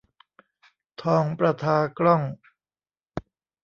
[1.01, 2.21] ทองประทากล้อง